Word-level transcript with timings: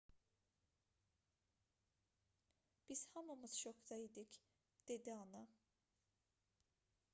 biz 2.89 3.07
hamımız 3.13 3.53
şokda 3.53 3.95
idik 3.95 4.39
dedi 4.87 5.13
ana 5.13 5.47